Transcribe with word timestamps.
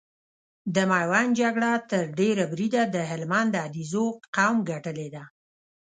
د 0.75 0.77
ميوند 0.91 1.31
جګړه 1.41 1.71
تر 1.91 2.03
ډېره 2.19 2.43
بريده 2.51 2.81
د 2.95 2.97
هلمند 3.11 3.49
د 3.53 3.57
عليزو 3.65 4.05
قوم 4.35 4.57
ګټلې 4.71 5.07
ده۔ 5.15 5.23